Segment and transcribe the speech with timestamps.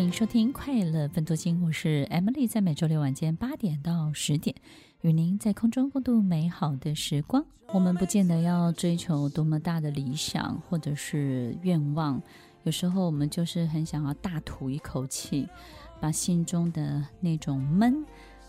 [0.00, 4.56] 欢迎收听《快乐分多金》，我是 Emily，在每周六晚间八点到十点，
[5.02, 7.44] 与您在空中共度美好的时光。
[7.74, 12.18] 我们不见得要追求多么大的理想或者是愿望，
[12.62, 15.46] 有时候我们就是很想要大吐一口气，
[16.00, 18.02] 把心中的那种闷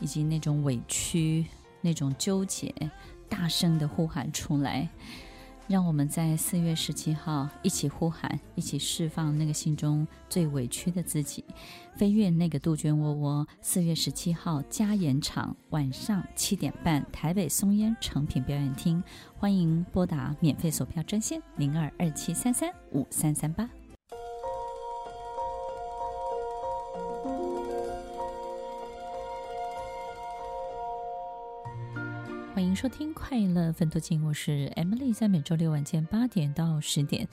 [0.00, 1.46] 以及那种委屈、
[1.80, 2.74] 那种纠结，
[3.28, 4.88] 大声的呼喊出来。
[5.68, 11.44] 让我们在四月十七号一起呼喊，一起释放那个心中最委屈的自己，
[11.96, 13.46] 飞越那个杜鹃窝窝。
[13.60, 19.02] 四月十七号加演场，晚上七点半，台北松烟成品表演厅，
[19.36, 23.68] 欢迎拨打免费索票专线零二二七三三五三三八。
[32.76, 37.26] 收听《快乐分多金》，我是 Emily，在每周六晚间八点到十点，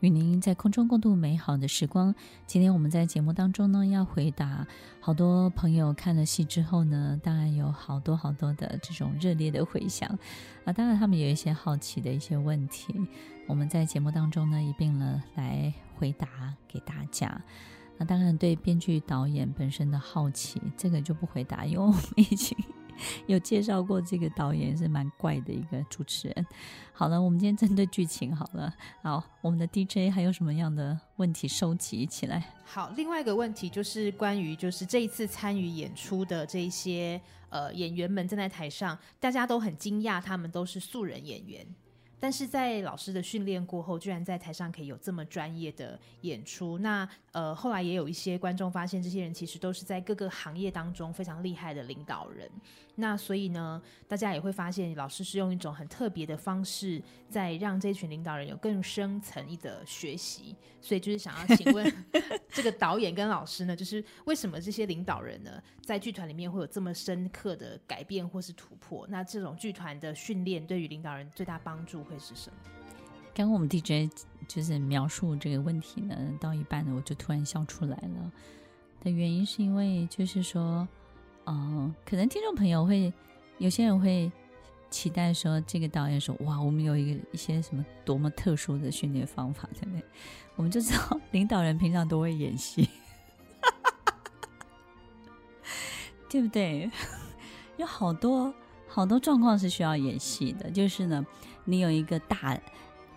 [0.00, 2.14] 与您在空中共度美好的时光。
[2.46, 4.66] 今天我们在节目当中呢，要回答
[4.98, 10.08] 好多朋友看了戏之后呢，当然有好多好多的这种热烈的回响
[10.64, 12.94] 啊，当然他们有一些好奇的一些问题，
[13.46, 17.38] 我们在节目当中呢一并了来回答给大家。
[17.98, 22.56] 那当然对编剧导演本身的好奇，这个就不回答，因为我们已经。
[23.26, 26.46] 有介绍过这个导演是蛮怪的一个主持人。
[26.92, 28.72] 好了，我们今天针对剧情好了。
[29.02, 32.54] 好，我们的 DJ 还有什么样的问题收集起来？
[32.64, 41.66] 好，另外一个问题就是关于就是这一次参与演出的这些呃演员们站在台上，大家都很惊讶，他们都是素人演员。
[42.18, 46.78] 但是在老师的训练过后，居然在台上可以有这么专业的演出。
[46.78, 52.50] 那呃，后来也有一些观众发现，这些人其实都是在各个行业当中非常厉害的领导人。
[52.98, 60.56] 那所以呢，大家也会发现，老师是用一种很特别的方式，在让这群领导人有更深层意的学习。
[60.80, 62.04] 所以就是想要请问
[62.48, 69.06] 这个导演跟老师呢，就是为什么这些领导人呢，在剧团里面会有这么深刻的改变或是突破？
[69.10, 72.56] 那这种剧团的训练对于领导人最大帮助会是什么？
[73.34, 74.10] 刚刚我们 DJ
[74.48, 78.32] 就是描述这个问题呢，到一半呢，我就突然笑出来了。
[79.00, 80.86] 的原因是因为就是说。
[81.48, 83.12] 嗯、可能听众朋友会
[83.58, 84.32] 有些人会
[84.90, 90.02] 期待说，这个导演说，哇，我们有一个一些什么多么特殊的训练方法，对不对？
[90.56, 92.90] 我们就知道领导人平常都会演戏，
[96.28, 96.90] 对不对？
[97.78, 98.52] 有好多
[98.88, 101.24] 好多状况是需要演戏的，就是呢，
[101.66, 102.58] 你有一个大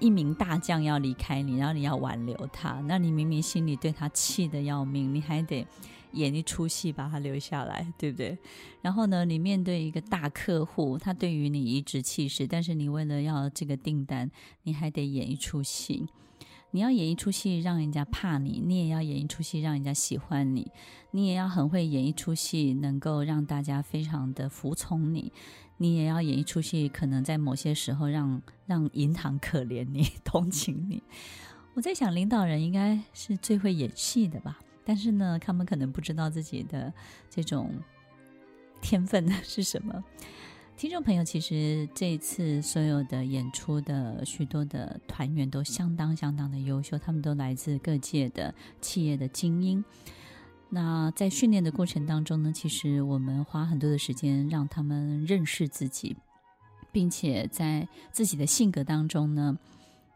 [0.00, 5.64] 一名大将要离开你，然后你要挽留他，那你明明心里对他气得要命，你还得。
[6.12, 8.38] 演一出戏把他留下来，对不对？
[8.80, 14.30] 然后呢，你面对一个大客户，他对于你颐指气使，但是你为了要这个订单，
[14.62, 16.06] 你还得演一出戏。
[16.70, 20.72] 你要演一出戏让人家怕你，你也要演一出戏让人家喜欢你，
[21.10, 25.30] 你也要很会演一出戏，能够让大家非常的服从你。
[25.78, 31.02] 你也要演一出戏，可能在某些时候让让银行可怜你、同情你。
[31.74, 34.58] 我在想，领导人应该是最会演戏的吧。
[34.84, 36.92] 但是呢，他们可能不知道自己的
[37.30, 37.72] 这种
[38.80, 40.04] 天分是什么。
[40.76, 49.84] 听众朋友，其实这一次所有的演出的许多的团员都相当相当的优秀，他们都来自各界的企业的精英。
[50.68, 56.16] 那在训练的过程当中呢，其实我们花很多的时间让他们认识自己，
[56.92, 59.58] 并且在自己的性格当中呢。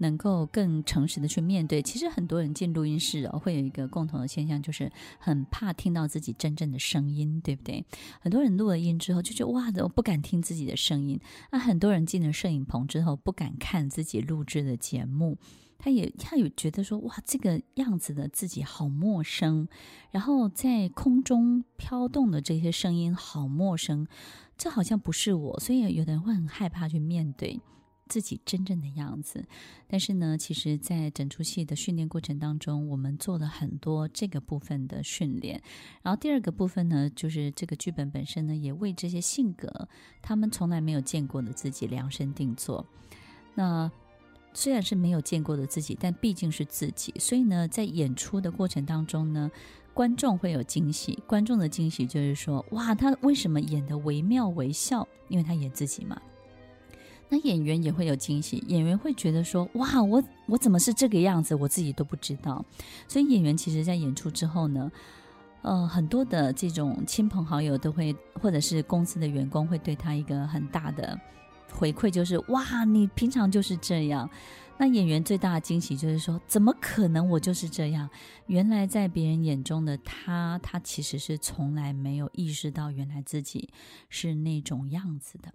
[0.00, 4.88] 能够更诚实的去面对，其实很多人进录音室哦，会有一个共同的现象，就是
[5.18, 7.84] 很怕听到自己真正的声音，对不对？
[8.20, 11.20] 很多人录了音之后就觉得哇，我不敢听自己的声音。
[11.50, 15.36] 那很多人进了摄影棚之后，不敢看自己录制的节目，
[15.78, 19.68] 他也他有觉得说哇，这个样子的自己好陌生，
[20.10, 24.06] 然后在空中飘动的这些声音好陌生，
[24.56, 27.60] 这好像不是我，所以有的人会很害怕去面对。
[28.10, 29.44] 自己真正的样子，
[29.86, 35.60] 但是呢，其实，在整出戏的训练过程当中，我们做了很多这个部分的训练。
[36.00, 39.86] 然后第二个部分呢，就是这个剧本本身呢，也为这些性格
[40.22, 42.86] 他们从来没有见过的自己量身定做。
[43.54, 43.92] 那
[44.60, 49.48] 虽然是没有见过的自己，但毕竟是自己，所以呢，在演出的过程当中呢，
[49.94, 51.16] 观众会有惊喜。
[51.28, 55.06] 观众的惊喜就是说，哇，他为什么演得惟妙惟肖？
[55.28, 56.20] 因为他演自己嘛。
[57.28, 61.54] 那演员也会有惊喜，演员会觉得说：“哇，我我怎么是这个样子？
[61.54, 62.64] 我自己都不知道。”
[63.06, 64.90] 所以演员其实，在演出之后呢，
[65.62, 68.12] 呃，很多的这种亲朋好友都会，
[68.42, 71.16] 或者是公司的员工会对他一个很大的
[71.72, 74.28] 回馈，就是：“哇，你平常就是这样。”
[74.80, 78.08] 那演员最大的惊喜就是说，怎么可能我就是这样？
[78.46, 83.68] 原来在别人眼中的他，他其实是从来没有意识到，原来自己
[84.08, 85.52] 是那种样子的。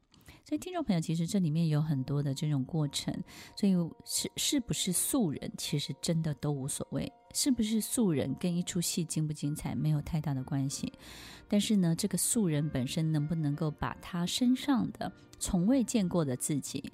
[0.57, 3.13] 听众朋友，其实这里面有很多的这种过程，
[3.55, 3.73] 所以
[4.05, 7.11] 是是不是素人，其实真的都无所谓。
[7.35, 10.93] 是不是素人跟一出戏精不精彩没有太大的关系，
[11.47, 16.93] 但是呢，这个素人本身能不能够把他身上的从未见过的自己，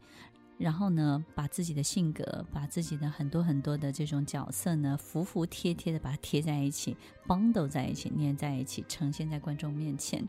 [0.60, 6.96] 然后呢，把自己的性格，把自己的很多很多的这种角色呢，服服帖帖的把它贴在一起
[7.26, 10.28] ，bundle 在一起，粘在一起，呈现在观众面前。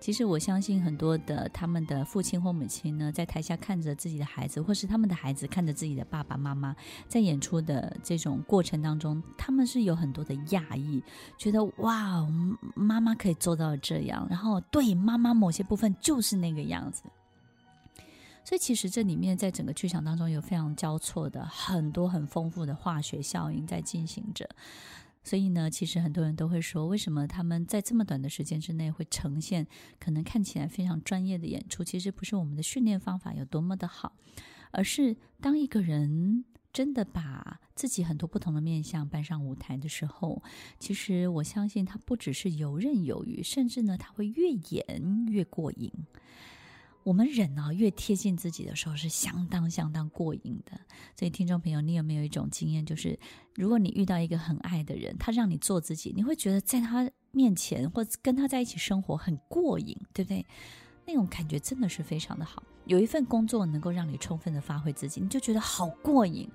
[0.00, 6.74] 其实我相信很多的他们的父亲或母亲呢，在台下看着自己的孩子，或是他们的孩子看着自己的爸爸妈妈，
[7.06, 11.00] 在演出的这种过程当中，他们是有很多的讶异，
[11.38, 12.26] 觉得哇，
[12.74, 17.04] 妈妈可以做到这样，然后对妈妈某些部分就是那个样子。
[18.44, 24.48] 所以其实这里面在整个剧场当中有非常交错的很多很丰富的化学效应在进行着。
[25.22, 29.66] 所以呢，其实很多人都会说，为什么他们在这么短的时间之内会呈现
[29.98, 31.84] 可能看起来非常专业的演出？
[31.84, 34.16] 其实不是我们的训练方法有多么的好，
[34.70, 40.42] 而是当一个人真的把自己很多不同的面相搬上舞台的时候，
[40.78, 45.92] 其实我相信他不只是游刃有余，甚至呢，他会越演越过瘾。
[47.02, 50.78] 我们人呢、越贴近自己的时候是相当相当过瘾的。
[51.16, 53.18] 所以，听众朋友，你有没有一种经验，就是
[53.54, 60.44] 如果你遇到一个很爱的人，他让你做自己，你会觉得在他面前或跟他在一起生活很过瘾，对不对？
[61.06, 62.62] 那种感觉真的是非常的好。
[62.84, 66.48] 有一份工作能够让你充分的发挥自己，你就觉得好过瘾。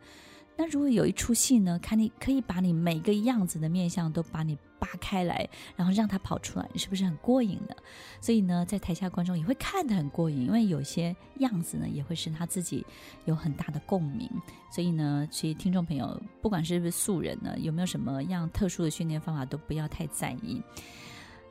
[0.58, 7.76] 那如果有一出戏呢，看你可以把你每个样子的面相都把你扒开来，然后让他跑出来，你是不是很过瘾呢？
[8.22, 12.86] 所以呢，在台下观众也会看得很过瘾，因为有些样子呢，也会使他自己
[13.26, 14.30] 有很大的共鸣。
[14.72, 20.62] 所以呢，其实听众朋友，不管是不是素人呢，有没有什么样特殊的训练方法，都不要太在意。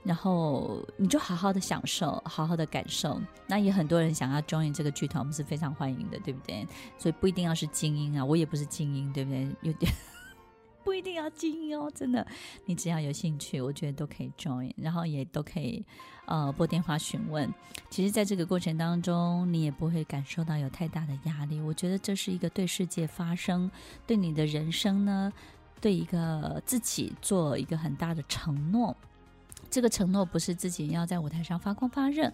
[0.05, 3.21] 然后你就好好的享受，好好的感受。
[3.47, 6.67] 那也很多人想要 join 这个剧团，我们是非常欢迎的，对不对？
[6.99, 9.49] 所以不一定要是精英啊，我也不是精英，对不对？
[9.62, 9.91] 有点
[10.85, 12.27] 不一定要精英哦，真的。
[12.67, 15.83] 你只要有兴趣，我觉得都可以 join，然后也都可以
[16.27, 17.50] 呃拨电话询问。
[17.89, 21.59] 其实，在这个过程当中，你也不会感受到有太大的压力。
[21.62, 23.71] 我觉得这是一个对世界发声，
[24.07, 25.33] 对你的人生呢，
[25.81, 28.95] 对一个自己做一个很大的承诺。
[29.75, 32.32] 这个承诺不是自己要在舞台上发光发热，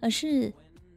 [0.00, 0.52] 而是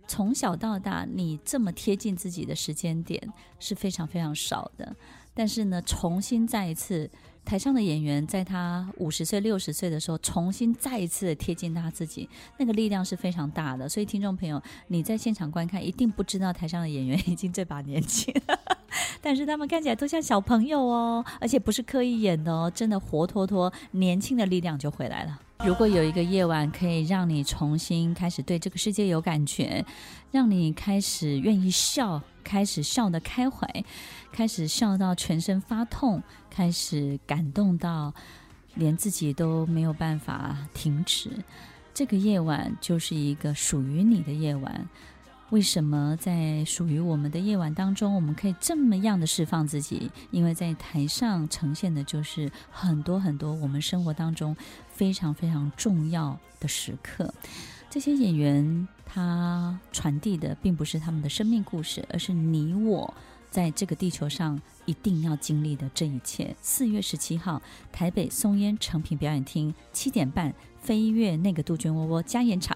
[0.08, 3.22] 从小到大你这么贴近自己的时间点
[3.60, 4.96] 是非常非常少的。
[5.36, 7.08] 但是呢，重新再一次，
[7.44, 12.28] 台上的演员在他五十岁、六十岁的时候，重新再一次贴近他自己，
[12.58, 13.88] 那个力量是非常大的。
[13.88, 18.75] 所以，听众朋友，你在现场观看，一定不知道台上的演员已经这把年纪了，
[19.22, 25.40] 但是他们看起来都像小朋友哦，而且不是刻意演的哦，真的活脱脱年轻的力量就回来了。
[25.66, 29.86] 如果有一个夜晚可以让你重新开始对这个世界有感觉，
[30.32, 33.68] 让你开始愿意笑，开始笑得开怀，
[34.34, 38.14] 开始笑到全身发痛，开始感动到
[38.76, 41.32] 连自己都没有办法停止，
[41.94, 44.88] 这个夜晚就是一个属于你的夜晚。
[45.52, 50.12] 为什么在属于我们的夜晚当中，我们可以这么样的释放自己？
[50.32, 54.58] 因为在台上呈现的就是很多很多我们生活当中
[54.90, 57.32] 非常非常重要的时刻。
[57.90, 63.14] 这些演员他传递的并不是他们的生命故事，而是你我
[63.52, 66.56] 在这个地球上一定要经历的这一切。
[66.60, 67.62] 四月十七号，
[67.92, 72.76] 台北松烟诚品表演厅，七点半，飞跃那个杜鹃窝窝加演场。